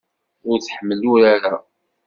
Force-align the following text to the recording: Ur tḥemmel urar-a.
Ur 0.49 0.57
tḥemmel 0.59 1.01
urar-a. 1.11 1.55